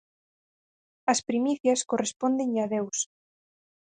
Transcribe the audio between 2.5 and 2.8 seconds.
a